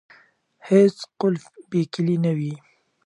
هیڅ 0.67 0.97
قلف 1.19 1.43
بې 1.69 1.81
کیلي 1.93 2.17
نه 2.25 2.31
وي. 2.37 2.53